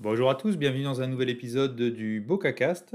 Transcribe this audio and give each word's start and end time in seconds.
Bonjour 0.00 0.30
à 0.30 0.36
tous, 0.36 0.56
bienvenue 0.56 0.84
dans 0.84 1.02
un 1.02 1.08
nouvel 1.08 1.28
épisode 1.28 1.74
du 1.74 2.20
BocaCast. 2.20 2.94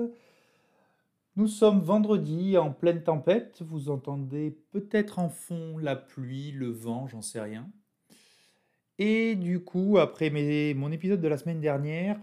Nous 1.35 1.49
sommes 1.49 1.81
vendredi 1.81 2.57
en 2.57 2.71
pleine 2.71 3.03
tempête, 3.03 3.61
vous 3.61 3.89
entendez 3.89 4.57
peut-être 4.71 5.19
en 5.19 5.27
fond 5.27 5.77
la 5.77 5.97
pluie, 5.97 6.51
le 6.53 6.69
vent, 6.69 7.09
j'en 7.09 7.21
sais 7.21 7.41
rien. 7.41 7.69
Et 8.99 9.35
du 9.35 9.59
coup, 9.59 9.97
après 9.97 10.29
mon 10.75 10.93
épisode 10.93 11.19
de 11.19 11.27
la 11.27 11.37
semaine 11.37 11.59
dernière, 11.59 12.17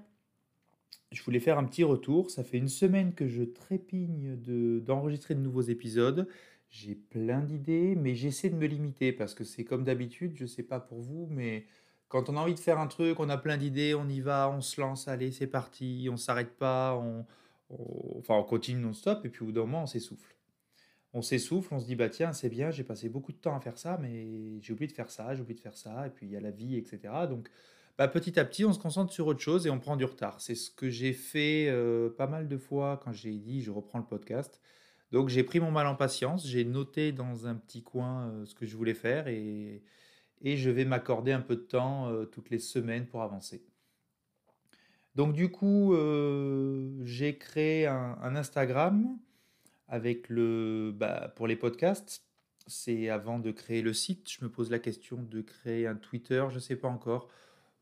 je 1.13 1.23
voulais 1.25 1.41
faire 1.41 1.59
un 1.59 1.65
petit 1.65 1.85
retour. 1.85 2.31
Ça 2.31 2.43
fait 2.43 2.57
une 2.57 2.71
semaine 2.71 3.13
que 3.13 3.27
je 3.27 3.43
trépigne 3.43 4.35
d'enregistrer 4.81 5.35
de 5.35 5.41
nouveaux 5.41 5.61
épisodes. 5.61 6.27
J'ai 6.71 6.95
plein 6.95 7.43
d'idées, 7.43 7.97
mais 7.97 8.15
j'essaie 8.15 8.49
de 8.49 8.57
me 8.57 8.67
limiter 8.67 9.13
parce 9.13 9.35
que 9.35 9.45
c'est 9.45 9.65
comme 9.65 9.85
d'habitude, 9.85 10.37
je 10.37 10.45
ne 10.45 10.49
sais 10.49 10.63
pas 10.63 10.81
pour 10.81 11.03
vous, 11.03 11.29
mais 11.31 11.67
quand 12.11 12.29
on 12.29 12.37
a 12.37 12.41
envie 12.41 12.55
de 12.55 12.61
faire 12.61 12.79
un 12.79 12.89
truc, 12.89 13.21
on 13.21 13.29
a 13.31 13.39
plein 13.39 13.57
d'idées, 13.57 13.95
on 13.95 14.09
y 14.09 14.21
va, 14.21 14.51
on 14.51 14.61
se 14.61 14.81
lance, 14.81 15.09
allez, 15.09 15.31
c'est 15.31 15.47
parti, 15.47 16.09
on 16.13 16.17
s'arrête 16.17 16.57
pas, 16.59 16.97
on, 16.97 17.25
enfin 18.19 18.35
on 18.35 18.43
continue 18.43 18.81
non-stop, 18.81 19.25
et 19.25 19.29
puis 19.31 19.43
au 19.43 19.47
bout 19.47 19.53
d'un 19.53 19.61
moment, 19.63 19.85
on 19.85 19.87
s'essouffle. 19.87 20.37
On 21.13 21.23
s'essouffle, 21.23 21.73
on 21.73 21.79
se 21.81 21.87
dit, 21.87 21.95
bah 21.97 22.09
tiens, 22.09 22.33
c'est 22.33 22.49
bien, 22.49 22.73
j'ai 22.73 22.85
passé 22.85 23.09
beaucoup 23.09 23.33
de 23.33 23.39
temps 23.39 23.57
à 23.57 23.61
faire 23.61 23.79
ça, 23.79 23.97
mais 24.03 24.61
j'ai 24.61 24.73
oublié 24.73 24.89
de 24.89 24.93
faire 24.93 25.11
ça, 25.11 25.35
j'ai 25.35 25.41
oublié 25.41 25.55
de 25.55 25.61
faire 25.61 25.77
ça, 25.77 26.09
et 26.09 26.11
puis 26.11 26.27
il 26.27 26.33
y 26.33 26.37
a 26.37 26.41
la 26.41 26.51
vie, 26.51 26.77
etc. 26.77 27.01
Donc 27.29 27.49
bah, 27.97 28.09
petit 28.09 28.41
à 28.41 28.45
petit, 28.45 28.65
on 28.65 28.73
se 28.73 28.79
concentre 28.81 29.13
sur 29.13 29.27
autre 29.29 29.41
chose 29.41 29.67
et 29.67 29.71
on 29.71 29.79
prend 29.79 29.97
du 29.97 30.05
retard. 30.05 30.41
C'est 30.41 30.55
ce 30.57 30.71
que 30.71 30.91
j'ai 30.91 31.13
fait 31.13 31.69
euh, 31.69 32.11
pas 32.11 32.27
mal 32.27 32.49
de 32.49 32.57
fois 32.57 33.01
quand 33.05 33.13
j'ai 33.13 33.37
dit, 33.37 33.63
je 33.63 33.71
reprends 33.71 33.99
le 33.99 34.05
podcast. 34.05 34.61
Donc 35.13 35.29
j'ai 35.29 35.45
pris 35.45 35.61
mon 35.61 35.71
mal 35.71 35.87
en 35.87 35.95
patience, 35.95 36.47
j'ai 36.47 36.65
noté 36.65 37.13
dans 37.13 37.47
un 37.47 37.55
petit 37.55 37.83
coin 37.83 38.29
euh, 38.31 38.47
ce 38.47 38.55
que 38.55 38.67
je 38.67 38.77
voulais 38.77 38.95
faire 38.95 39.29
et, 39.29 39.83
et 40.41 40.57
je 40.57 40.71
vais 40.71 40.85
m'accorder 40.85 41.33
un 41.33 41.41
peu 41.41 41.57
de 41.57 41.63
temps 41.63 42.09
euh, 42.09 42.25
toutes 42.25 42.51
les 42.51 42.59
semaines 42.59 43.07
pour 43.07 43.23
avancer. 43.23 43.63
Donc 45.15 45.35
du 45.35 45.51
coup, 45.51 45.95
euh, 45.95 47.01
j'ai 47.05 47.37
créé 47.37 47.87
un, 47.87 48.37
Instagram 48.37 49.19
avec 49.89 50.29
le, 50.29 50.93
bah, 50.97 51.33
pour 51.37 51.47
les 51.47 51.57
podcasts. 51.57 52.25
C'est 52.67 53.09
avant 53.09 53.41
de 53.41 53.51
créer 53.51 53.83
le 53.83 53.93
site, 53.93 54.31
je 54.31 54.45
me 54.45 54.51
pose 54.51 54.71
la 54.71 54.79
question 54.79 55.23
de 55.23 55.41
créer 55.41 55.87
un 55.87 55.97
Twitter, 55.97 56.45
je 56.51 56.55
ne 56.55 56.61
sais 56.61 56.77
pas 56.77 56.89
encore. 56.89 57.29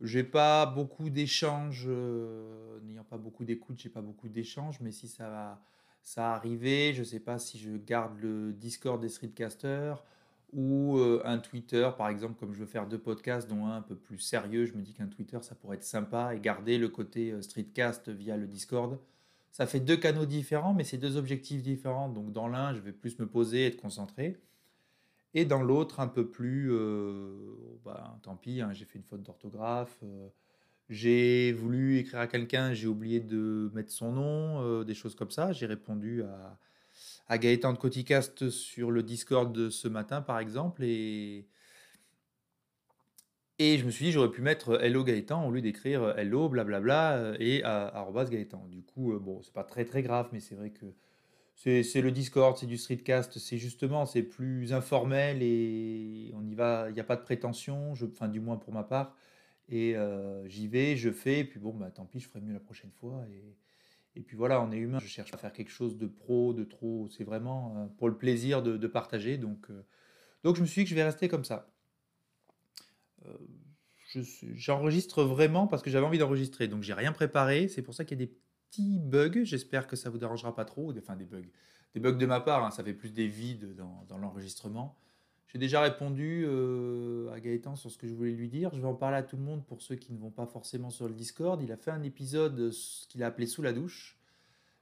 J'ai 0.01 0.25
pas 0.25 0.65
beaucoup 0.65 1.11
d'échanges, 1.11 1.89
n'ayant 1.89 3.05
pas 3.05 3.19
beaucoup 3.19 3.45
d'écoute, 3.45 3.79
j'ai 3.81 3.89
pas 3.91 4.01
beaucoup 4.01 4.29
d'échanges, 4.29 4.81
mais 4.81 4.93
si 4.93 5.09
ça 5.09 5.29
va 5.29 5.61
ça 6.09 6.35
arriver. 6.35 6.95
Je 6.95 7.01
ne 7.01 7.05
sais 7.05 7.21
pas 7.21 7.39
si 7.39 7.59
je 7.59 7.77
garde 7.77 8.19
le 8.21 8.53
Discord 8.53 9.01
des 9.01 9.09
streetcasters 9.09 10.03
ou 10.53 10.97
euh, 10.99 11.21
un 11.25 11.39
Twitter, 11.39 11.89
par 11.97 12.09
exemple, 12.09 12.35
comme 12.39 12.55
je 12.55 12.61
veux 12.61 12.67
faire 12.67 12.87
deux 12.87 12.99
podcasts, 12.99 13.49
dont 13.49 13.67
un 13.67 13.77
un 13.77 13.83
peu 13.83 13.95
plus 13.95 14.19
sérieux. 14.19 14.65
Je 14.65 14.73
me 14.75 14.83
dis 14.83 14.93
qu'un 14.93 15.07
Twitter, 15.07 15.39
ça 15.43 15.55
pourrait 15.55 15.77
être 15.77 15.85
sympa 15.85 16.35
et 16.35 16.41
garder 16.41 16.79
le 16.79 16.89
côté 16.89 17.33
euh, 17.33 17.43
streetcast 17.43 18.09
via 18.09 18.37
le 18.37 18.47
Discord. 18.47 18.99
Ça 19.51 19.67
fait 19.67 19.81
deux 19.81 19.97
canaux 19.97 20.27
différents, 20.27 20.75
mais 20.75 20.85
c'est 20.85 20.99
deux 20.99 21.17
objectifs 21.17 21.63
différents. 21.63 22.09
Donc 22.09 22.33
dans 22.33 22.49
l'un, 22.49 22.75
je 22.75 22.81
vais 22.81 22.93
plus 22.93 23.19
me 23.19 23.27
poser 23.27 23.67
être 23.67 23.81
concentré. 23.81 24.41
Et 25.35 25.45
dans 25.45 25.63
l'autre, 25.63 26.01
un 26.01 26.09
peu 26.09 26.27
plus, 26.27 26.73
euh, 26.73 27.31
bah, 27.85 28.19
tant 28.23 28.37
pis, 28.37 28.63
hein, 28.63 28.73
j'ai 28.73 28.87
fait 28.87 28.99
une 28.99 29.05
faute 29.05 29.23
d'orthographe. 29.23 30.03
J'ai 30.89 31.53
voulu 31.53 31.99
écrire 31.99 32.21
à 32.21 32.27
quelqu'un, 32.27 32.73
j'ai 32.73 32.87
oublié 32.87 33.21
de 33.21 33.71
mettre 33.75 33.93
son 33.93 34.13
nom, 34.13 34.83
des 34.85 34.95
choses 34.95 35.15
comme 35.15 35.31
ça. 35.31 35.53
J'ai 35.53 35.67
répondu 35.67 36.23
à, 36.23 36.59
à 37.29 37.39
Gaëtan 37.39 37.73
de 37.75 37.79
Coticast 37.79 38.49
sur 38.51 38.91
le 38.91 39.03
Discord 39.03 39.53
de 39.53 39.71
ce 39.71 39.89
matin, 39.89 40.23
par 40.23 40.39
exemple, 40.39 40.83
et, 40.83 41.47
et 43.59 43.77
je 43.77 43.85
me 43.85 43.91
suis 43.91 44.07
dit, 44.07 44.13
j'aurais 44.13 44.31
pu 44.31 44.41
mettre 44.41 44.83
Hello 44.83 45.05
Gaëtan 45.05 45.47
au 45.47 45.51
lieu 45.51 45.61
d'écrire 45.61 46.17
Hello, 46.19 46.49
blablabla, 46.49 47.17
euh, 47.17 47.37
et 47.39 47.63
arrobas 47.65 48.27
Gaëtan. 48.27 48.67
Du 48.69 48.83
coup, 48.83 49.13
euh, 49.13 49.19
bon, 49.19 49.43
c'est 49.43 49.53
pas 49.53 49.65
très 49.65 49.85
très 49.85 50.03
grave, 50.03 50.29
mais 50.33 50.41
c'est 50.41 50.55
vrai 50.55 50.71
que 50.71 50.87
c'est 51.55 52.01
le 52.01 52.13
Discord, 52.13 52.57
c'est 52.57 52.67
du 52.67 52.79
streetcast, 52.79 53.39
c'est 53.39 53.59
justement, 53.59 54.07
c'est 54.07 54.23
plus 54.23 54.73
informel 54.73 55.43
et 55.43 56.33
on 56.35 56.47
y 56.47 56.55
va, 56.55 56.87
il 56.89 56.95
n'y 56.95 57.01
a 57.01 57.05
pas 57.05 57.17
de 57.17 57.23
prétention, 57.23 57.97
je, 57.97 58.07
enfin, 58.07 58.29
du 58.29 58.41
moins 58.41 58.57
pour 58.57 58.73
ma 58.73 58.85
part. 58.85 59.17
Et 59.69 59.97
j'y 60.47 60.69
vais, 60.69 60.97
je 60.97 61.11
fais, 61.11 61.41
et 61.41 61.45
puis 61.45 61.59
bon, 61.59 61.75
bah, 61.75 61.91
tant 61.91 62.07
pis, 62.07 62.21
je 62.21 62.29
ferai 62.29 62.41
mieux 62.41 62.53
la 62.55 62.61
prochaine 62.61 62.93
fois. 62.93 63.25
Et, 63.33 63.57
et 64.19 64.23
puis 64.23 64.37
voilà, 64.37 64.61
on 64.61 64.73
est 64.73 64.77
humain, 64.77 64.99
je 65.01 65.07
cherche 65.07 65.33
à 65.33 65.37
faire 65.37 65.53
quelque 65.53 65.71
chose 65.71 65.97
de 65.97 66.07
pro, 66.07 66.53
de 66.53 66.65
trop. 66.65 67.09
C'est 67.09 67.23
vraiment 67.23 67.95
pour 67.99 68.09
le 68.09 68.17
plaisir 68.17 68.63
de, 68.63 68.87
partager. 68.89 69.39
Donc, 69.39 69.69
donc 70.43 70.57
je 70.57 70.61
me 70.61 70.67
suis 70.67 70.81
dit 70.81 70.85
que 70.85 70.91
je 70.91 70.95
vais 70.97 71.05
rester 71.05 71.29
comme 71.29 71.45
ça. 71.45 71.71
J'enregistre 74.55 75.23
vraiment 75.23 75.69
parce 75.69 75.83
que 75.83 75.91
j'avais 75.91 76.07
envie 76.07 76.19
d'enregistrer. 76.19 76.67
Donc 76.67 76.83
j'ai 76.83 76.95
rien 76.95 77.13
préparé. 77.13 77.69
C'est 77.69 77.83
pour 77.83 77.95
ça 77.95 78.05
qu'il 78.05 78.19
y 78.19 78.23
a 78.23 78.27
des 78.27 78.33
petits 78.71 78.99
bugs. 78.99 79.45
J'espère 79.45 79.87
que 79.87 79.95
ça 79.95 80.11
vous 80.11 80.19
dérangera 80.19 80.53
pas 80.53 80.65
trop. 80.65 80.93
Enfin, 80.99 81.15
des 81.15 81.27
bugs. 81.27 81.49
Des 81.95 82.01
bugs 82.01 82.13
de 82.13 82.27
ma 82.27 82.41
part, 82.41 82.65
hein, 82.65 82.71
ça 82.73 82.83
fait 82.83 82.95
plus 82.95 83.13
des 83.13 83.29
vides 83.29 83.77
dans 83.77 84.19
l'enregistrement. 84.19 84.99
J'ai 85.49 85.59
déjà 85.59 85.81
répondu 85.81 86.45
euh, 86.47 87.33
à 87.33 87.41
Gaëtan 87.41 87.75
sur 87.75 87.91
ce 87.91 87.97
que 87.97 88.07
je 88.07 88.13
voulais 88.13 88.33
lui 88.33 88.49
dire. 88.49 88.71
Je 88.75 88.81
vais 88.81 88.87
en 88.87 88.95
parler 88.95 89.17
à 89.17 89.23
tout 89.23 89.37
le 89.37 89.43
monde 89.43 89.65
pour 89.65 89.81
ceux 89.81 89.95
qui 89.95 90.13
ne 90.13 90.19
vont 90.19 90.31
pas 90.31 90.47
forcément 90.47 90.91
sur 90.91 91.09
le 91.09 91.15
Discord. 91.15 91.61
Il 91.63 91.73
a 91.73 91.79
fait 91.79 91.91
un 91.91 92.03
épisode 92.03 92.71
qu'il 93.09 93.23
a 93.23 93.29
appelé 93.29 93.47
Sous 93.47 93.63
la 93.63 93.73
douche. 93.73 94.19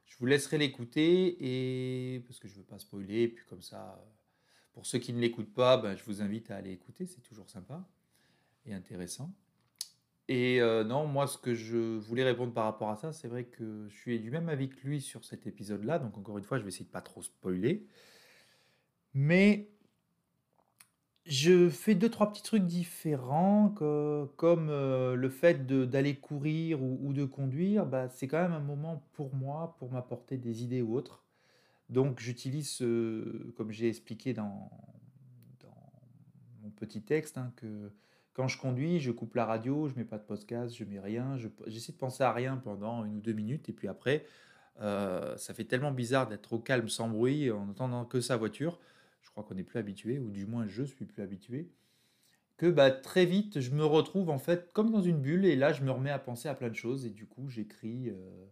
Je 0.05 0.17
vous 0.17 0.25
laisserai 0.25 0.57
l'écouter 0.57 1.37
et 1.39 2.19
parce 2.21 2.39
que 2.39 2.49
je 2.49 2.53
ne 2.55 2.59
veux 2.59 2.65
pas 2.65 2.79
spoiler. 2.79 3.21
Et 3.23 3.27
puis 3.29 3.45
comme 3.45 3.61
ça, 3.61 4.03
pour 4.73 4.85
ceux 4.85 4.99
qui 4.99 5.13
ne 5.13 5.21
l'écoutent 5.21 5.53
pas, 5.53 5.77
ben, 5.77 5.95
je 5.95 6.03
vous 6.03 6.21
invite 6.21 6.51
à 6.51 6.57
aller 6.57 6.71
écouter. 6.71 7.05
C'est 7.05 7.21
toujours 7.21 7.49
sympa 7.49 7.87
et 8.65 8.73
intéressant. 8.73 9.33
Et 10.27 10.61
euh, 10.61 10.83
non, 10.83 11.07
moi, 11.07 11.27
ce 11.27 11.37
que 11.37 11.53
je 11.55 11.77
voulais 11.97 12.25
répondre 12.25 12.53
par 12.53 12.65
rapport 12.65 12.89
à 12.89 12.97
ça, 12.97 13.13
c'est 13.13 13.29
vrai 13.29 13.45
que 13.45 13.87
je 13.87 13.95
suis 13.95 14.19
du 14.19 14.31
même 14.31 14.49
avis 14.49 14.67
que 14.67 14.85
lui 14.85 14.99
sur 14.99 15.23
cet 15.23 15.47
épisode-là. 15.47 15.99
Donc 15.99 16.17
encore 16.17 16.37
une 16.37 16.43
fois, 16.43 16.57
je 16.57 16.63
vais 16.63 16.69
essayer 16.69 16.83
de 16.83 16.91
pas 16.91 17.01
trop 17.01 17.21
spoiler. 17.21 17.87
Mais 19.13 19.69
je 21.27 21.69
fais 21.69 21.95
deux, 21.95 22.09
trois 22.09 22.31
petits 22.31 22.43
trucs 22.43 22.65
différents, 22.65 23.69
comme 24.37 24.69
euh, 24.69 25.15
le 25.15 25.29
fait 25.29 25.65
d'aller 25.65 26.15
courir 26.15 26.81
ou, 26.81 27.13
de 27.13 27.25
conduire, 27.25 27.85
bah, 27.85 28.09
c'est 28.09 28.27
quand 28.27 28.41
même 28.41 28.53
un 28.53 28.59
moment 28.59 29.03
pour 29.13 29.35
moi, 29.35 29.75
pour 29.79 29.91
m'apporter 29.91 30.37
des 30.37 30.63
idées 30.63 30.81
ou 30.81 30.95
autres. 30.95 31.23
Donc 31.89 32.19
j'utilise, 32.19 32.77
comme 33.55 33.71
j'ai 33.71 33.87
expliqué 33.87 34.33
dans, 34.33 34.69
mon 36.61 36.69
petit 36.71 37.01
texte, 37.01 37.37
hein, 37.37 37.53
que 37.55 37.91
quand 38.33 38.47
je 38.47 38.59
conduis, 38.59 38.99
je 38.99 39.11
coupe 39.11 39.35
la 39.35 39.45
radio, 39.45 39.87
je 39.87 39.95
mets 39.95 40.05
pas 40.05 40.17
de 40.17 40.23
podcast, 40.23 40.75
je 40.75 40.83
mets 40.83 40.99
rien, 40.99 41.37
j'essaie 41.65 41.91
de 41.91 41.97
penser 41.97 42.23
à 42.23 42.31
rien 42.31 42.57
pendant 42.57 43.03
une 43.05 43.17
ou 43.17 43.19
deux 43.21 43.33
minutes, 43.33 43.69
et 43.69 43.73
puis 43.73 43.87
après, 43.87 44.25
euh, 44.81 45.35
ça 45.37 45.53
fait 45.53 45.63
tellement 45.63 45.91
bizarre 45.91 46.27
d'être 46.27 46.53
au 46.53 46.59
calme, 46.59 46.87
sans 46.87 47.07
bruit, 47.09 47.51
en 47.51 47.69
entendant 47.69 48.05
que 48.05 48.21
sa 48.21 48.37
voiture 48.37 48.79
je 49.21 49.29
crois 49.29 49.43
qu'on 49.43 49.55
n'est 49.55 49.63
plus 49.63 49.79
habitué, 49.79 50.19
ou 50.19 50.29
du 50.29 50.45
moins 50.45 50.67
je 50.67 50.83
suis 50.83 51.05
plus 51.05 51.21
habitué, 51.21 51.69
que 52.57 52.65
bah, 52.65 52.91
très 52.91 53.25
vite 53.25 53.59
je 53.59 53.71
me 53.71 53.85
retrouve 53.85 54.29
en 54.29 54.39
fait 54.39 54.71
comme 54.73 54.91
dans 54.91 55.01
une 55.01 55.21
bulle, 55.21 55.45
et 55.45 55.55
là 55.55 55.73
je 55.73 55.83
me 55.83 55.91
remets 55.91 56.11
à 56.11 56.19
penser 56.19 56.49
à 56.49 56.55
plein 56.55 56.69
de 56.69 56.75
choses, 56.75 57.05
et 57.05 57.09
du 57.09 57.27
coup 57.27 57.49
j'écris, 57.49 58.09
euh, 58.09 58.45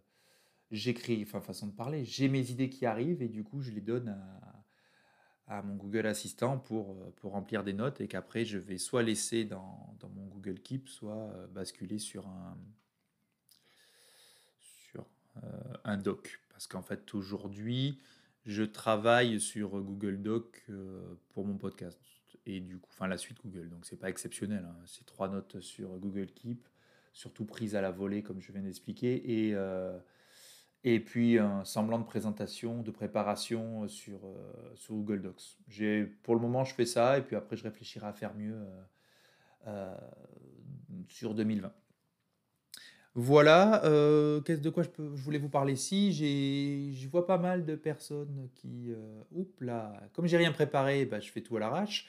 j'écris, 0.70 1.22
enfin 1.26 1.40
façon 1.40 1.66
de 1.66 1.72
parler, 1.72 2.04
j'ai 2.04 2.28
mes 2.28 2.50
idées 2.50 2.70
qui 2.70 2.86
arrivent, 2.86 3.22
et 3.22 3.28
du 3.28 3.44
coup 3.44 3.60
je 3.60 3.70
les 3.72 3.80
donne 3.80 4.16
à, 5.48 5.62
mon 5.62 5.76
Google 5.76 6.06
Assistant 6.06 6.58
pour, 6.58 6.90
euh, 6.90 7.12
pour 7.16 7.32
remplir 7.32 7.64
des 7.64 7.72
notes, 7.72 8.00
et 8.00 8.08
qu'après 8.08 8.44
je 8.44 8.58
vais 8.58 8.78
soit 8.78 9.02
laisser 9.02 9.44
dans, 9.44 9.96
dans 10.00 10.08
mon 10.08 10.26
Google 10.26 10.60
Keep, 10.60 10.88
soit 10.88 11.30
euh, 11.34 11.46
basculer 11.48 11.98
sur 11.98 12.26
un, 12.28 12.56
sur, 14.60 15.06
un 15.84 15.96
doc. 15.98 16.40
Parce 16.50 16.66
qu'en 16.66 16.82
fait 16.82 17.14
aujourd'hui, 17.14 18.00
je 18.46 18.62
travaille 18.62 19.40
sur 19.40 19.70
Google 19.80 20.22
Doc 20.22 20.64
euh, 20.70 21.18
pour 21.30 21.44
mon 21.44 21.58
podcast 21.58 21.98
et 22.46 22.60
du 22.60 22.78
coup, 22.78 22.88
enfin 22.92 23.08
la 23.08 23.18
suite 23.18 23.38
Google. 23.44 23.68
Donc 23.68 23.84
c'est 23.84 23.98
pas 23.98 24.08
exceptionnel. 24.08 24.64
Hein. 24.64 24.76
C'est 24.86 25.04
trois 25.04 25.28
notes 25.28 25.60
sur 25.60 25.88
Google 25.98 26.28
Keep, 26.28 26.68
surtout 27.12 27.44
prises 27.44 27.74
à 27.74 27.80
la 27.80 27.90
volée 27.90 28.22
comme 28.22 28.40
je 28.40 28.52
viens 28.52 28.62
d'expliquer, 28.62 29.48
et 29.48 29.54
euh, 29.54 29.98
et 30.84 31.00
puis 31.00 31.38
un 31.38 31.64
semblant 31.64 31.98
de 31.98 32.04
présentation, 32.04 32.82
de 32.82 32.92
préparation 32.92 33.88
sur 33.88 34.24
euh, 34.24 34.72
sur 34.76 34.94
Google 34.94 35.22
Docs. 35.22 35.58
J'ai 35.66 36.04
pour 36.04 36.36
le 36.36 36.40
moment 36.40 36.64
je 36.64 36.74
fais 36.74 36.86
ça 36.86 37.18
et 37.18 37.22
puis 37.22 37.34
après 37.34 37.56
je 37.56 37.64
réfléchirai 37.64 38.06
à 38.06 38.12
faire 38.12 38.34
mieux 38.34 38.56
sur 41.08 41.34
2020. 41.34 41.72
Voilà, 43.18 43.82
euh, 43.86 44.42
qu'est-ce 44.42 44.60
de 44.60 44.68
quoi 44.68 44.82
je, 44.82 44.90
voulais 45.00 45.38
vous 45.38 45.48
parler 45.48 45.72
ici 45.72 46.12
Je 46.12 47.08
vois 47.08 47.26
pas 47.26 47.38
mal 47.38 47.64
de 47.64 47.74
personnes 47.74 48.50
qui... 48.54 48.90
Euh, 48.90 49.22
oups 49.32 49.58
là, 49.62 49.98
comme 50.12 50.26
j'ai 50.26 50.36
rien 50.36 50.52
préparé, 50.52 51.06
bah, 51.06 51.18
je 51.18 51.30
fais 51.30 51.40
tout 51.40 51.56
à 51.56 51.60
l'arrache. 51.60 52.06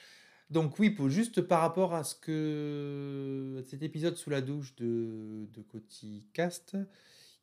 Donc 0.50 0.78
oui, 0.78 0.94
juste 1.08 1.40
par 1.40 1.62
rapport 1.62 1.94
à 1.94 2.04
ce 2.04 2.14
que 2.14 3.62
cet 3.64 3.82
épisode 3.82 4.16
sous 4.16 4.28
la 4.28 4.42
douche 4.42 4.76
de, 4.76 5.46
de 5.54 5.62
Coticast, 5.62 6.76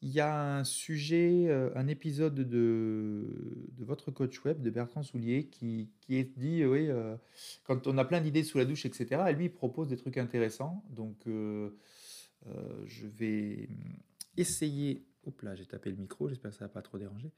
il 0.04 0.12
y 0.12 0.20
a 0.20 0.58
un 0.58 0.64
sujet, 0.64 1.48
euh, 1.48 1.72
un 1.74 1.88
épisode 1.88 2.36
de, 2.36 2.46
de 2.48 3.84
votre 3.84 4.12
coach 4.12 4.46
web, 4.46 4.62
de 4.62 4.70
Bertrand 4.70 5.02
Soulier, 5.02 5.48
qui, 5.48 5.90
qui 6.02 6.18
est 6.18 6.38
dit, 6.38 6.64
oui, 6.66 6.88
euh, 6.90 7.16
quand 7.64 7.88
on 7.88 7.98
a 7.98 8.06
plein 8.06 8.22
d'idées 8.22 8.44
sous 8.44 8.60
la 8.60 8.66
douche, 8.66 8.86
etc., 8.86 9.24
lui, 9.36 9.46
il 9.46 9.52
propose 9.52 9.88
des 9.88 9.98
trucs 9.98 10.18
intéressants. 10.20 10.84
Donc 10.92 11.18
je 12.86 13.08
vais 13.08 13.68
essayer. 14.38 15.06
Hop 15.26 15.42
là, 15.42 15.56
j'ai 15.56 15.66
tapé 15.66 15.90
le 15.90 15.98
micro, 15.98 16.30
j'espère 16.30 16.52
que 16.52 16.58
ça 16.58 16.66
va 16.66 16.70
pas 16.70 16.82
trop 16.82 16.98
déranger. 16.98 17.32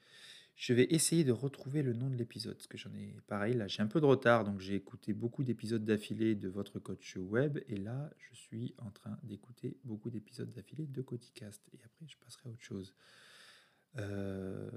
Je 0.58 0.74
vais 0.74 0.88
essayer 0.90 1.24
de 1.24 1.32
retrouver 1.32 1.82
le 1.84 1.94
nom 1.94 2.10
de 2.10 2.16
l'épisode, 2.16 2.56
parce 2.56 2.66
que 2.66 2.80
j'en 2.80 2.92
ai 2.96 3.16
pareil, 3.28 3.54
là 3.54 3.68
j'ai 3.68 3.84
un 3.84 3.88
peu 3.88 4.02
de 4.02 4.06
retard, 4.06 4.44
donc 4.44 4.60
j'ai 4.60 4.74
écouté 4.74 5.14
beaucoup 5.14 5.44
d'épisodes 5.44 5.86
d'affilée 5.86 6.34
de 6.34 6.50
votre 6.50 6.80
coach 6.80 7.16
web, 7.16 7.60
et 7.68 7.78
là 7.78 8.10
je 8.18 8.34
suis 8.34 8.74
en 8.80 8.90
train 8.90 9.20
d'écouter 9.22 9.78
beaucoup 9.84 10.10
d'épisodes 10.10 10.52
d'affilée 10.52 10.88
de 10.88 11.02
Coticast, 11.04 11.62
et 11.74 11.80
après 11.86 12.08
je 12.08 12.18
passerai 12.18 12.50
à 12.50 12.52
autre 12.52 12.64
chose. 12.64 12.96
Euh, 13.98 14.68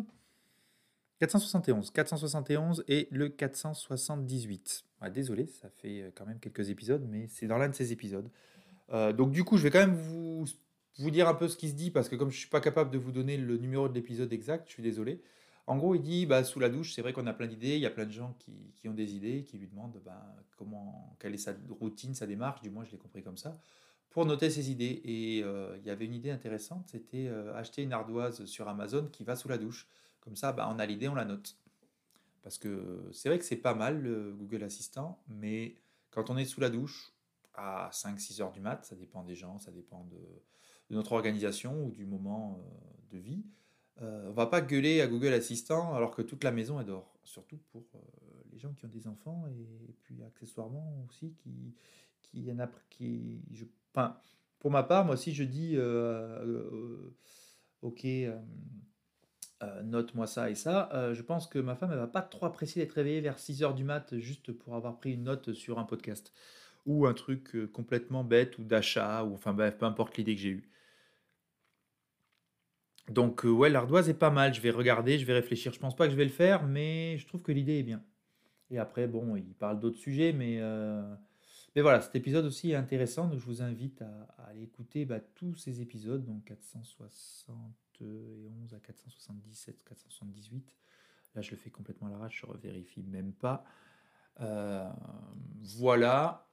471, 1.21 1.91
471 1.91 2.85
et 2.89 3.07
le 3.11 3.29
478 3.29 4.85
désolé, 5.09 5.47
ça 5.47 5.71
fait 5.71 6.03
euh, 6.03 6.11
quand 6.15 6.27
même 6.27 6.39
quelques 6.39 6.69
épisodes, 6.69 7.07
mais 7.09 7.27
c'est 7.29 7.47
dans 7.47 7.57
l'un 7.57 7.71
de 7.71 7.75
ces 7.75 7.93
épisodes. 7.93 8.29
Euh, 8.93 9.13
donc 9.13 9.31
du 9.31 9.45
coup, 9.45 9.57
je 9.57 9.63
vais 9.63 9.71
quand 9.71 9.79
même 9.79 9.95
vous, 9.95 10.45
vous 10.99 11.11
dire 11.11 11.29
un 11.29 11.35
peu 11.35 11.49
ce 11.49 11.57
qui 11.57 11.71
se 11.71 11.75
dit, 11.75 11.91
parce 11.91 12.11
que 12.11 12.17
comme 12.17 12.31
je 12.31 12.37
ne 12.37 12.41
suis 12.41 12.49
pas 12.49 12.61
capable 12.61 12.91
de 12.91 12.99
vous 12.99 13.13
donner 13.13 13.39
le 13.39 13.57
numéro 13.57 13.89
de 13.89 13.95
l'épisode 13.95 14.31
exact, 14.33 14.65
je 14.67 14.75
suis 14.75 14.83
désolé. 14.83 15.23
En 15.67 15.77
gros, 15.77 15.95
il 15.95 16.03
dit, 16.03 16.27
bah, 16.27 16.45
sous 16.45 16.59
la 16.59 16.69
douche, 16.69 16.93
c'est 16.93 17.01
vrai 17.01 17.13
qu'on 17.13 17.27
a 17.27 17.33
plein 17.33 17.47
d'idées, 17.47 17.77
il 17.77 17.81
y 17.81 17.87
a 17.87 17.91
plein 17.91 18.05
de 18.05 18.11
gens 18.11 18.35
qui, 18.41 18.53
qui 18.77 18.89
ont 18.89 18.95
des 18.95 19.15
idées, 19.15 19.45
qui 19.45 19.57
lui 19.57 19.69
demandent 19.69 20.01
bah, 20.05 20.35
comment, 20.59 21.17
quelle 21.21 21.33
est 21.33 21.39
sa 21.39 21.55
routine, 21.81 22.13
sa 22.15 22.27
démarche, 22.27 22.61
du 22.61 22.71
moins 22.71 22.85
je 22.85 22.91
l'ai 22.91 22.99
compris 22.99 23.23
comme 23.23 23.37
ça, 23.39 23.57
pour 24.11 24.27
noter 24.27 24.51
ses 24.51 24.71
idées. 24.71 25.01
Et 25.05 25.43
euh, 25.45 25.77
il 25.79 25.87
y 25.87 25.91
avait 25.91 26.07
une 26.07 26.15
idée 26.15 26.31
intéressante, 26.31 26.89
c'était 26.89 27.31
acheter 27.55 27.83
une 27.83 27.93
ardoise 27.93 28.45
sur 28.47 28.69
Amazon 28.69 29.09
qui 29.13 29.23
va 29.23 29.37
sous 29.37 29.49
la 29.49 29.59
douche. 29.59 29.87
Comme 30.21 30.37
ça, 30.37 30.53
bah, 30.53 30.69
on 30.73 30.79
a 30.79 30.87
l'idée, 30.87 31.09
on 31.09 31.15
la 31.15 31.25
note. 31.25 31.57
Parce 32.43 32.59
que 32.59 33.09
c'est 33.13 33.29
vrai 33.29 33.39
que 33.39 33.45
c'est 33.45 33.57
pas 33.57 33.75
mal 33.75 34.01
le 34.01 34.33
Google 34.33 34.63
Assistant, 34.65 35.23
mais 35.29 35.77
quand 36.11 36.31
on 36.31 36.37
est 36.37 36.45
sous 36.45 36.61
la 36.61 36.71
douche, 36.71 37.13
à 37.55 37.91
5-6 37.93 38.41
heures 38.41 38.53
du 38.53 38.61
mat, 38.61 38.85
ça 38.85 38.97
dépend 38.97 39.23
des 39.23 39.35
gens, 39.35 39.59
ça 39.59 39.71
dépend 39.71 40.05
de, 40.05 40.19
notre 40.95 41.13
organisation 41.13 41.85
ou 41.85 41.91
du 41.91 42.05
moment 42.05 42.59
euh, 42.59 43.17
de 43.17 43.19
vie, 43.19 43.45
euh, 44.03 44.29
on 44.29 44.33
va 44.33 44.47
pas 44.47 44.61
gueuler 44.61 45.01
à 45.01 45.07
Google 45.07 45.33
Assistant 45.33 45.95
alors 45.95 46.15
que 46.17 46.23
toute 46.23 46.43
la 46.43 46.51
maison 46.51 46.81
est 46.81 46.85
dehors. 46.85 47.15
Surtout 47.23 47.59
pour 47.71 47.85
euh, 47.95 47.99
les 48.53 48.59
gens 48.59 48.73
qui 48.73 48.87
ont 48.87 48.89
des 48.89 49.07
enfants 49.07 49.45
et, 49.47 49.93
puis 50.03 50.23
accessoirement 50.25 51.07
aussi 51.09 51.35
qui, 51.35 51.75
qui 52.23 52.51
en 52.51 52.59
a 52.59 52.69
qui. 52.89 53.41
Je, 53.53 53.67
enfin, 53.93 54.17
pour 54.59 54.71
ma 54.71 54.83
part, 54.83 55.05
moi 55.05 55.15
aussi 55.15 55.33
je 55.33 55.45
dis 55.45 55.77
ok 57.83 58.07
euh, 59.63 59.83
note-moi 59.83 60.27
ça 60.27 60.49
et 60.51 60.55
ça. 60.55 60.89
Euh, 60.95 61.15
je 61.15 61.23
pense 61.23 61.47
que 61.47 61.59
ma 61.59 61.75
femme, 61.75 61.91
elle 61.93 61.99
va 61.99 62.07
pas 62.07 62.23
trop 62.23 62.47
apprécier 62.47 62.83
d'être 62.83 62.93
réveillée 62.93 63.21
vers 63.21 63.39
6 63.39 63.63
heures 63.63 63.75
du 63.75 63.85
mat 63.85 64.17
juste 64.19 64.53
pour 64.53 64.75
avoir 64.75 64.99
pris 64.99 65.13
une 65.13 65.25
note 65.25 65.53
sur 65.53 65.79
un 65.79 65.85
podcast. 65.85 66.33
Ou 66.87 67.07
un 67.07 67.13
truc 67.13 67.55
euh, 67.55 67.67
complètement 67.67 68.25
bête 68.25 68.59
ou 68.59 68.65
d'achat, 68.65 69.25
ou 69.25 69.35
enfin 69.35 69.53
bref, 69.53 69.77
peu 69.77 69.85
importe 69.85 70.17
l'idée 70.17 70.35
que 70.35 70.41
j'ai 70.41 70.49
eue. 70.49 70.71
Donc 73.11 73.43
ouais, 73.45 73.69
l'ardoise 73.69 74.09
est 74.09 74.15
pas 74.15 74.31
mal. 74.31 74.55
Je 74.55 74.61
vais 74.63 74.71
regarder, 74.71 75.19
je 75.19 75.27
vais 75.27 75.35
réfléchir. 75.35 75.73
Je 75.75 75.79
pense 75.79 75.97
pas 75.97 76.07
que 76.07 76.13
je 76.13 76.17
vais 76.17 76.25
le 76.25 76.31
faire, 76.31 76.67
mais 76.67 77.19
je 77.19 77.27
trouve 77.27 77.43
que 77.43 77.53
l'idée 77.53 77.81
est 77.81 77.83
bien. 77.83 78.03
Et 78.71 78.79
après, 78.79 79.09
bon, 79.09 79.37
il 79.37 79.55
parle 79.55 79.81
d'autres 79.81 79.99
sujets, 79.99 80.33
mais, 80.33 80.61
mais 81.75 81.83
voilà, 81.83 82.01
cet 82.01 82.15
épisode 82.15 82.45
aussi 82.47 82.71
est 82.71 82.77
intéressant. 82.77 83.27
Donc 83.27 83.41
je 83.41 83.45
vous 83.47 83.63
invite 83.63 84.01
à, 84.03 84.45
aller 84.49 84.63
écouter 84.63 85.05
bah, 85.05 85.19
tous 85.35 85.57
ces 85.57 85.81
épisodes, 85.81 86.25
donc 86.25 86.45
460 86.45 87.90
et 88.03 88.49
11 88.65 88.75
à 88.75 88.81
477, 88.81 89.85
478. 89.85 90.77
Là, 91.35 91.43
je 91.43 91.51
le 91.53 91.57
fais 91.57 91.71
complètement 91.71 92.09
à 92.09 92.11
l'arrache, 92.11 92.41
je 92.41 92.47
ne 92.47 92.53
revérifie 92.53 93.03
même 93.03 93.33
pas. 93.33 93.65
Euh, 94.41 94.89
voilà. 95.79 96.47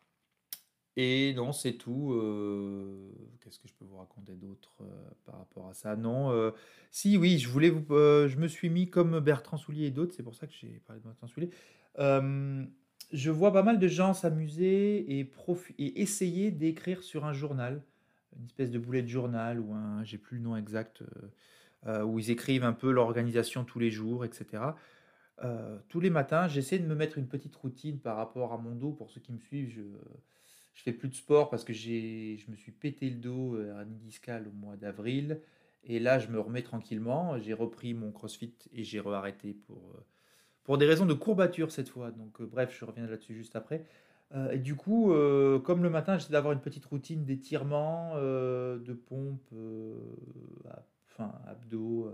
Et 0.95 1.33
non, 1.35 1.51
c'est 1.51 1.73
tout. 1.73 2.13
Euh, 2.13 3.11
qu'est-ce 3.39 3.59
que 3.59 3.67
je 3.67 3.73
peux 3.73 3.85
vous 3.85 3.97
raconter 3.97 4.33
d'autre 4.33 4.77
euh, 4.81 5.09
par 5.25 5.37
rapport 5.37 5.67
à 5.69 5.73
ça? 5.73 5.95
Non. 5.95 6.53
si, 6.91 7.17
oui, 7.17 7.37
je 7.37 7.49
voulais 7.49 7.69
vous. 7.69 7.85
je 7.89 8.35
me 8.37 8.47
suis 8.47 8.69
mis 8.69 8.89
comme 8.89 9.19
Bertrand 9.19 9.57
Soulier 9.57 9.87
et 9.87 9.91
d'autres, 9.91 10.13
c'est 10.15 10.23
pour 10.23 10.35
ça 10.35 10.47
que 10.47 10.53
j'ai 10.53 10.81
parlé 10.85 11.01
de 11.01 11.07
Bertrand 11.07 11.27
Soulier. 11.27 11.49
je 11.97 13.29
vois 13.31 13.53
pas 13.53 13.63
mal 13.63 13.79
de 13.79 13.87
gens 13.87 14.13
s'amuser 14.13 15.19
et, 15.19 15.31
et 15.79 16.01
essayer 16.01 16.51
d'écrire 16.51 17.03
sur 17.03 17.25
un 17.25 17.33
journal 17.33 17.83
une 18.39 18.45
espèce 18.45 18.71
de 18.71 18.79
boulet 18.79 19.01
de 19.01 19.07
journal 19.07 19.59
ou 19.59 19.73
un, 19.73 20.03
j'ai 20.03 20.17
plus 20.17 20.37
le 20.37 20.43
nom 20.43 20.55
exact, 20.55 21.01
euh, 21.01 21.05
euh, 21.87 22.03
où 22.03 22.19
ils 22.19 22.31
écrivent 22.31 22.63
un 22.63 22.73
peu 22.73 22.91
l'organisation 22.91 23.63
tous 23.63 23.79
les 23.79 23.91
jours, 23.91 24.25
etc. 24.25 24.63
Euh, 25.43 25.77
tous 25.89 25.99
les 25.99 26.09
matins, 26.09 26.47
j'essaie 26.47 26.79
de 26.79 26.87
me 26.87 26.95
mettre 26.95 27.17
une 27.17 27.27
petite 27.27 27.55
routine 27.55 27.99
par 27.99 28.17
rapport 28.17 28.53
à 28.53 28.57
mon 28.57 28.75
dos. 28.75 28.91
Pour 28.91 29.11
ceux 29.11 29.21
qui 29.21 29.31
me 29.31 29.39
suivent, 29.39 29.69
je, 29.69 29.81
je 30.73 30.83
fais 30.83 30.93
plus 30.93 31.09
de 31.09 31.15
sport 31.15 31.49
parce 31.49 31.63
que 31.63 31.73
j'ai, 31.73 32.37
je 32.37 32.49
me 32.51 32.55
suis 32.55 32.71
pété 32.71 33.09
le 33.09 33.17
dos 33.17 33.57
à 33.77 33.85
discale 33.85 34.47
au 34.47 34.51
mois 34.51 34.75
d'avril. 34.75 35.39
Et 35.83 35.99
là, 35.99 36.19
je 36.19 36.27
me 36.27 36.39
remets 36.39 36.63
tranquillement. 36.63 37.37
J'ai 37.39 37.53
repris 37.53 37.93
mon 37.93 38.11
crossfit 38.11 38.55
et 38.73 38.83
j'ai 38.83 38.99
arrêté 38.99 39.53
pour, 39.53 40.03
pour 40.63 40.77
des 40.77 40.85
raisons 40.85 41.05
de 41.05 41.13
courbature 41.13 41.71
cette 41.71 41.89
fois. 41.89 42.11
Donc, 42.11 42.41
bref, 42.41 42.75
je 42.77 42.83
reviens 42.83 43.05
là-dessus 43.05 43.35
juste 43.35 43.55
après. 43.55 43.85
Euh, 44.33 44.51
et 44.51 44.59
du 44.59 44.75
coup, 44.75 45.11
euh, 45.13 45.59
comme 45.59 45.83
le 45.83 45.89
matin, 45.89 46.17
j'essaie 46.17 46.33
d'avoir 46.33 46.53
une 46.53 46.59
petite 46.59 46.85
routine 46.85 47.23
d'étirement, 47.23 48.11
euh, 48.15 48.77
de 48.79 48.93
pompe, 48.93 49.53
enfin 51.09 51.33
abdos 51.45 52.11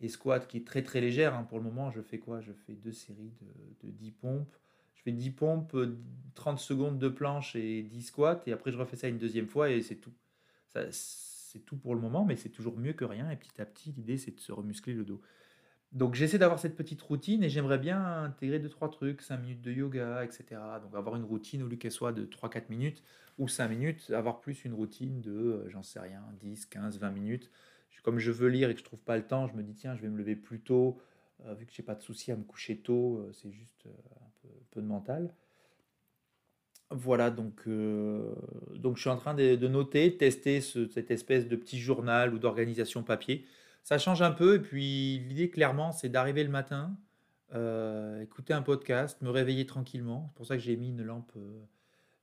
et 0.00 0.08
squat 0.08 0.46
qui 0.46 0.58
est 0.58 0.66
très 0.66 0.82
très 0.82 1.00
légère. 1.00 1.34
Hein. 1.34 1.44
Pour 1.44 1.58
le 1.58 1.64
moment, 1.64 1.90
je 1.90 2.00
fais 2.00 2.18
quoi? 2.18 2.40
Je 2.40 2.52
fais 2.52 2.74
deux 2.74 2.92
séries 2.92 3.32
de, 3.40 3.88
de 3.88 3.92
10 3.92 4.12
pompes. 4.12 4.56
Je 4.94 5.02
fais 5.02 5.12
10 5.12 5.30
pompes, 5.30 5.76
30 6.34 6.58
secondes 6.58 6.98
de 6.98 7.08
planche 7.08 7.56
et 7.56 7.82
10 7.82 8.02
squats. 8.02 8.42
Et 8.46 8.52
après, 8.52 8.72
je 8.72 8.78
refais 8.78 8.96
ça 8.96 9.08
une 9.08 9.18
deuxième 9.18 9.48
fois 9.48 9.70
et 9.70 9.82
c'est 9.82 9.96
tout. 9.96 10.12
c'est 10.90 11.64
tout 11.66 11.76
pour 11.76 11.94
le 11.94 12.00
moment, 12.00 12.24
mais 12.24 12.36
c'est 12.36 12.50
toujours 12.50 12.78
mieux 12.78 12.92
que 12.94 13.04
rien. 13.04 13.30
Et 13.30 13.36
petit 13.36 13.60
à 13.60 13.66
petit, 13.66 13.92
l'idée, 13.92 14.16
c'est 14.16 14.34
de 14.34 14.40
se 14.40 14.52
remuscler 14.52 14.94
le 14.94 15.04
dos. 15.04 15.20
Donc 15.92 16.14
j'essaie 16.14 16.38
d'avoir 16.38 16.58
cette 16.58 16.74
petite 16.74 17.02
routine 17.02 17.44
et 17.44 17.50
j'aimerais 17.50 17.78
bien 17.78 18.24
intégrer 18.24 18.58
deux 18.58 18.70
trois 18.70 18.90
trucs, 18.90 19.20
5 19.20 19.36
minutes 19.36 19.60
de 19.60 19.72
yoga, 19.72 20.24
etc. 20.24 20.44
Donc 20.82 20.94
avoir 20.94 21.16
une 21.16 21.24
routine 21.24 21.62
au 21.62 21.68
lieu 21.68 21.76
qu'elle 21.76 21.92
soit 21.92 22.12
de 22.12 22.24
3-4 22.24 22.64
minutes 22.70 23.02
ou 23.38 23.46
5 23.46 23.68
minutes, 23.68 24.10
avoir 24.10 24.40
plus 24.40 24.64
une 24.64 24.72
routine 24.72 25.20
de, 25.20 25.30
euh, 25.30 25.68
j'en 25.68 25.82
sais 25.82 26.00
rien, 26.00 26.22
10, 26.40 26.66
15, 26.66 26.98
20 26.98 27.10
minutes. 27.10 27.50
Comme 28.02 28.18
je 28.18 28.32
veux 28.32 28.48
lire 28.48 28.68
et 28.68 28.74
que 28.74 28.80
je 28.80 28.84
trouve 28.84 28.98
pas 28.98 29.16
le 29.16 29.24
temps, 29.24 29.46
je 29.46 29.54
me 29.54 29.62
dis 29.62 29.74
tiens, 29.74 29.94
je 29.94 30.02
vais 30.02 30.08
me 30.08 30.18
lever 30.18 30.34
plus 30.34 30.58
tôt, 30.58 30.98
euh, 31.46 31.54
vu 31.54 31.66
que 31.66 31.72
j'ai 31.72 31.84
pas 31.84 31.94
de 31.94 32.02
souci 32.02 32.32
à 32.32 32.36
me 32.36 32.42
coucher 32.42 32.78
tôt, 32.78 33.18
euh, 33.18 33.30
c'est 33.32 33.52
juste 33.52 33.86
un 33.86 34.30
peu, 34.72 34.80
de 34.80 34.86
mental. 34.86 35.32
Voilà, 36.90 37.30
donc, 37.30 37.66
donc 38.74 38.96
je 38.96 39.00
suis 39.00 39.08
en 39.08 39.16
train 39.16 39.32
de, 39.32 39.68
noter, 39.68 40.16
tester 40.18 40.60
cette 40.60 41.10
espèce 41.10 41.48
de 41.48 41.56
petit 41.56 41.78
journal 41.78 42.34
ou 42.34 42.38
d'organisation 42.38 43.02
papier 43.02 43.46
ça 43.82 43.98
change 43.98 44.22
un 44.22 44.30
peu. 44.30 44.56
Et 44.56 44.60
puis 44.60 45.18
l'idée, 45.18 45.50
clairement, 45.50 45.92
c'est 45.92 46.08
d'arriver 46.08 46.44
le 46.44 46.50
matin, 46.50 46.96
euh, 47.54 48.20
écouter 48.22 48.54
un 48.54 48.62
podcast, 48.62 49.20
me 49.22 49.30
réveiller 49.30 49.66
tranquillement. 49.66 50.28
C'est 50.28 50.36
pour 50.36 50.46
ça 50.46 50.56
que 50.56 50.62
j'ai 50.62 50.76
mis 50.76 50.88
une 50.88 51.02
lampe 51.02 51.32
euh, 51.36 51.62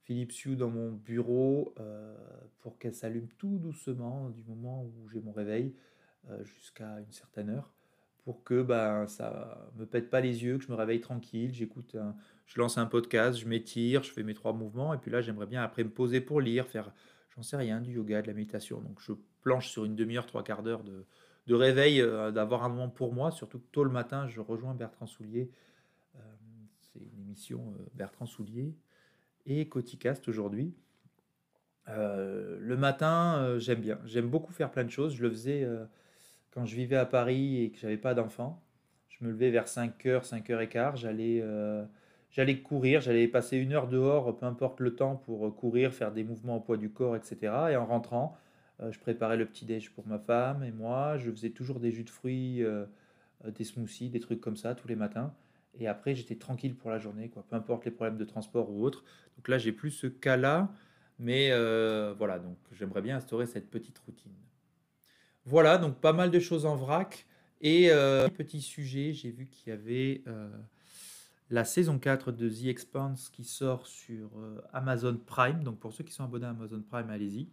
Philips 0.03 0.45
Hue 0.45 0.55
dans 0.55 0.69
mon 0.69 0.91
bureau 0.91 1.73
euh, 1.79 2.15
pour 2.61 2.77
qu'elle 2.79 2.95
s'allume 2.95 3.27
tout 3.37 3.59
doucement 3.59 4.29
du 4.29 4.43
moment 4.43 4.83
où 4.83 5.09
j'ai 5.09 5.19
mon 5.19 5.31
réveil 5.31 5.73
jusqu'à 6.43 6.99
une 6.99 7.11
certaine 7.11 7.49
heure 7.49 7.71
pour 8.23 8.43
que 8.43 8.61
ben, 8.61 9.07
ça 9.07 9.71
me 9.77 9.85
pète 9.85 10.09
pas 10.09 10.19
les 10.19 10.43
yeux, 10.43 10.57
que 10.57 10.63
je 10.65 10.69
me 10.69 10.75
réveille 10.75 10.99
tranquille, 10.99 11.51
j'écoute, 11.53 11.95
je 12.45 12.59
lance 12.59 12.77
un 12.77 12.85
podcast, 12.85 13.39
je 13.39 13.47
m'étire, 13.47 14.03
je 14.03 14.11
fais 14.11 14.21
mes 14.21 14.35
trois 14.35 14.51
mouvements, 14.53 14.93
et 14.93 14.97
puis 14.97 15.09
là 15.09 15.21
j'aimerais 15.21 15.47
bien 15.47 15.63
après 15.63 15.83
me 15.83 15.89
poser 15.89 16.19
pour 16.21 16.41
lire, 16.41 16.67
faire, 16.67 16.91
j'en 17.35 17.41
sais 17.41 17.55
rien, 17.55 17.79
du 17.79 17.93
yoga, 17.93 18.21
de 18.21 18.27
la 18.27 18.33
méditation. 18.33 18.81
Donc 18.81 18.99
je 18.99 19.13
planche 19.41 19.69
sur 19.69 19.85
une 19.85 19.95
demi-heure, 19.95 20.27
trois 20.27 20.43
quarts 20.43 20.61
d'heure 20.61 20.83
de, 20.83 21.05
de 21.49 21.55
réveil, 21.55 21.99
euh, 21.99 22.29
d'avoir 22.29 22.63
un 22.63 22.69
moment 22.69 22.89
pour 22.89 23.11
moi, 23.11 23.31
surtout 23.31 23.57
que 23.57 23.65
tôt 23.71 23.83
le 23.83 23.89
matin, 23.89 24.27
je 24.27 24.39
rejoins 24.39 24.75
Bertrand 24.75 25.07
Soulier. 25.07 25.49
Euh, 26.15 26.19
c'est 26.79 26.99
une 26.99 27.19
émission 27.21 27.73
euh, 27.79 27.85
Bertrand 27.95 28.27
Soulier 28.27 28.75
et 29.47 29.67
Coticast 29.67 30.27
aujourd'hui. 30.27 30.75
le 31.87 32.75
matin, 32.77 33.57
j'aime 33.57 33.81
bien. 33.81 33.97
J'aime 34.05 34.29
beaucoup 34.29 34.53
faire 34.53 34.69
plein 34.69 34.83
de 34.83 34.91
choses. 34.91 35.15
Je 35.15 35.23
le 35.23 35.31
faisais 35.31 35.67
quand 36.51 36.63
je 36.67 36.75
vivais 36.75 36.97
à 36.97 37.07
Paris 37.07 37.63
et 37.63 37.71
que 37.71 37.79
j'avais 37.79 37.97
pas 37.97 38.13
d'enfants. 38.13 38.61
Je 39.07 39.25
me 39.25 39.31
levais 39.31 39.49
vers 39.49 39.65
5h, 39.65 40.29
5h15. 40.29 40.97
J'allais 40.97 41.43
j'allais 42.29 42.59
courir, 42.59 43.01
j'allais 43.01 43.27
passer 43.27 43.57
une 43.57 43.73
heure 43.73 43.87
dehors, 43.87 44.37
peu 44.37 44.45
importe 44.45 44.81
le 44.81 44.93
temps, 44.93 45.15
pour 45.15 45.55
courir, 45.55 45.91
faire 45.91 46.11
des 46.11 46.23
mouvements 46.23 46.57
au 46.57 46.59
poids 46.59 46.77
du 46.77 46.91
corps, 46.91 47.15
etc. 47.15 47.71
Et 47.71 47.75
en 47.75 47.87
rentrant, 47.87 48.37
je 48.91 48.99
préparais 48.99 49.37
le 49.37 49.45
petit 49.45 49.65
déj 49.65 49.91
pour 49.91 50.07
ma 50.07 50.19
femme 50.19 50.63
et 50.63 50.71
moi. 50.71 51.17
Je 51.17 51.31
faisais 51.31 51.49
toujours 51.49 51.79
des 51.79 51.91
jus 51.91 52.03
de 52.03 52.09
fruits, 52.09 52.63
euh, 52.63 52.85
euh, 53.45 53.51
des 53.51 53.63
smoothies, 53.63 54.09
des 54.09 54.19
trucs 54.19 54.41
comme 54.41 54.57
ça 54.57 54.75
tous 54.75 54.87
les 54.87 54.95
matins. 54.95 55.33
Et 55.79 55.87
après, 55.87 56.15
j'étais 56.15 56.35
tranquille 56.35 56.75
pour 56.75 56.89
la 56.89 56.99
journée, 56.99 57.29
quoi, 57.29 57.45
peu 57.47 57.55
importe 57.55 57.85
les 57.85 57.91
problèmes 57.91 58.17
de 58.17 58.25
transport 58.25 58.69
ou 58.71 58.83
autre. 58.83 59.03
Donc 59.37 59.47
là, 59.47 59.57
j'ai 59.57 59.71
plus 59.71 59.91
ce 59.91 60.07
cas-là, 60.07 60.71
mais 61.19 61.49
voilà, 62.17 62.39
donc 62.39 62.57
j'aimerais 62.73 63.01
bien 63.01 63.17
instaurer 63.17 63.45
cette 63.45 63.69
petite 63.69 63.99
routine. 63.99 64.33
Voilà, 65.45 65.77
donc 65.77 65.99
pas 65.99 66.11
mal 66.11 66.31
de 66.31 66.39
choses 66.39 66.65
en 66.65 66.75
vrac. 66.75 67.25
Et 67.61 67.89
petit 68.35 68.61
sujet, 68.61 69.13
j'ai 69.13 69.29
vu 69.29 69.45
qu'il 69.45 69.69
y 69.69 69.71
avait, 69.71 70.23
la 71.49 71.65
saison 71.65 71.97
4 71.97 72.31
de 72.31 72.49
The 72.49 72.65
Expanse 72.65 73.29
qui 73.29 73.43
sort 73.43 73.87
sur 73.87 74.29
euh, 74.37 74.61
Amazon 74.71 75.17
Prime. 75.17 75.63
Donc 75.63 75.79
pour 75.79 75.93
ceux 75.93 76.03
qui 76.03 76.13
sont 76.13 76.23
abonnés 76.23 76.45
à 76.45 76.49
Amazon 76.49 76.81
Prime, 76.81 77.09
allez-y. 77.09 77.47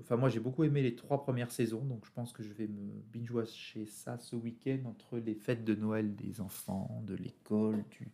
Enfin, 0.00 0.16
moi 0.16 0.28
j'ai 0.28 0.40
beaucoup 0.40 0.64
aimé 0.64 0.82
les 0.82 0.94
trois 0.94 1.22
premières 1.22 1.50
saisons, 1.50 1.84
donc 1.84 2.04
je 2.06 2.10
pense 2.12 2.32
que 2.32 2.42
je 2.42 2.52
vais 2.52 2.66
me 2.66 2.92
binge-watcher 3.12 3.86
ça 3.86 4.18
ce 4.18 4.36
week-end 4.36 4.80
entre 4.86 5.18
les 5.18 5.34
fêtes 5.34 5.64
de 5.64 5.74
Noël 5.74 6.14
des 6.14 6.40
enfants, 6.40 7.02
de 7.06 7.14
l'école, 7.14 7.84
du, 7.90 8.12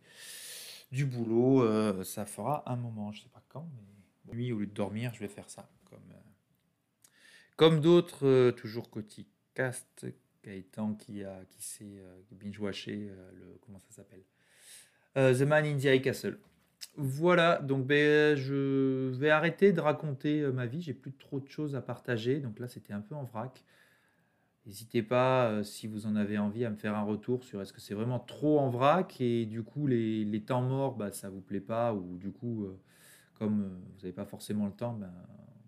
du 0.91 1.05
boulot. 1.05 1.63
Euh, 1.63 2.03
ça 2.03 2.25
fera 2.25 2.69
un 2.71 2.75
moment, 2.75 3.11
je 3.11 3.23
sais 3.23 3.29
pas 3.29 3.43
quand, 3.49 3.69
mais 3.75 4.33
nuit 4.33 4.51
au 4.51 4.59
lieu 4.59 4.67
de 4.67 4.73
dormir, 4.73 5.13
je 5.13 5.19
vais 5.19 5.27
faire 5.27 5.49
ça. 5.49 5.69
Comme, 5.89 6.11
euh, 6.11 7.09
comme 7.55 7.81
d'autres, 7.81 8.51
toujours 8.51 8.89
côté 8.89 9.27
cast, 9.53 10.07
Gaëtan 10.43 10.95
qui, 10.95 11.23
a, 11.23 11.45
qui 11.49 11.61
s'est 11.61 12.01
binge-watché, 12.31 13.11
le, 13.33 13.59
comment 13.61 13.79
ça 13.79 13.91
s'appelle 13.91 14.23
euh, 15.17 15.37
The 15.37 15.41
Man 15.41 15.65
in 15.65 15.77
the 15.77 16.01
Castle. 16.01 16.39
Voilà, 16.97 17.59
donc 17.59 17.87
ben, 17.87 18.35
je 18.35 19.09
vais 19.11 19.29
arrêter 19.29 19.71
de 19.71 19.79
raconter 19.79 20.41
euh, 20.41 20.51
ma 20.51 20.65
vie. 20.65 20.81
J'ai 20.81 20.93
plus 20.93 21.13
trop 21.13 21.39
de 21.39 21.47
choses 21.47 21.75
à 21.75 21.81
partager. 21.81 22.39
Donc 22.39 22.59
là, 22.59 22.67
c'était 22.67 22.93
un 22.93 23.01
peu 23.01 23.15
en 23.15 23.23
vrac. 23.23 23.63
N'hésitez 24.65 25.01
pas, 25.01 25.49
euh, 25.49 25.63
si 25.63 25.87
vous 25.87 26.05
en 26.05 26.15
avez 26.15 26.37
envie, 26.37 26.65
à 26.65 26.69
me 26.69 26.75
faire 26.75 26.95
un 26.95 27.03
retour 27.03 27.43
sur 27.43 27.61
est-ce 27.61 27.73
que 27.73 27.81
c'est 27.81 27.95
vraiment 27.95 28.19
trop 28.19 28.59
en 28.59 28.69
vrac 28.69 29.19
et 29.21 29.45
du 29.45 29.63
coup, 29.63 29.87
les, 29.87 30.43
temps 30.45 30.61
morts, 30.61 30.95
bah, 30.95 31.11
ça 31.11 31.29
vous 31.29 31.41
plaît 31.41 31.61
pas 31.61 31.93
ou 31.93 32.17
du 32.17 32.31
coup, 32.31 32.67
comme 33.39 33.63
vous 33.63 34.01
n'avez 34.01 34.13
pas 34.13 34.25
forcément 34.25 34.67
le 34.67 34.73
temps, 34.73 34.93
ben, 34.93 35.11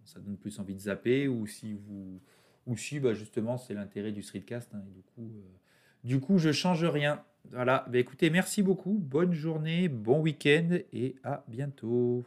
ça 0.05 0.19
donne 0.19 0.37
plus 0.37 0.59
envie 0.59 0.75
de 0.75 0.81
zapper 0.81 1.27
ou 1.27 1.47
si 1.47 1.73
vous 1.73 2.21
ou 2.65 2.77
si 2.77 2.99
bah, 2.99 3.13
justement 3.13 3.57
c'est 3.57 3.73
l'intérêt 3.73 4.11
du 4.11 4.21
streetcast 4.21 4.73
hein, 4.73 4.83
et 4.87 4.91
du 4.91 5.01
coup, 5.01 5.31
du 6.03 6.19
coup, 6.19 6.37
je 6.37 6.51
change 6.51 6.83
rien. 6.83 7.23
Voilà, 7.51 7.85
bah, 7.89 7.99
écoutez, 7.99 8.29
merci 8.29 8.63
beaucoup, 8.63 8.97
bonne 8.99 9.33
journée, 9.33 9.87
bon 9.89 10.19
week-end 10.19 10.77
et 10.91 11.15
à 11.23 11.43
bientôt. 11.47 12.25